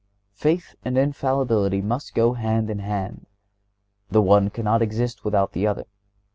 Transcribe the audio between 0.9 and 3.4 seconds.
infallibility must go hand in hand.